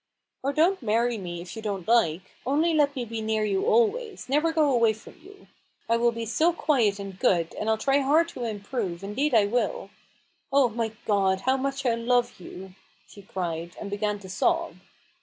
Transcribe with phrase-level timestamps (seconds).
[0.43, 2.31] "Or don't marry me, if you don't like.
[2.43, 5.45] Only let me be near you always, never go away from you,
[5.87, 9.45] I will be so quiet and good, and I'll try hard to improve, indeed I
[9.45, 9.91] will.
[10.51, 12.73] Oh, my God, how much I love you!"
[13.09, 14.77] she cried, and began to sob.